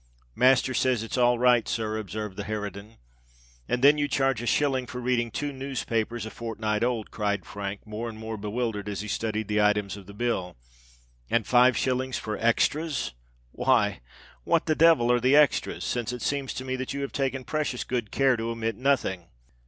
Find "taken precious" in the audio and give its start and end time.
17.11-17.83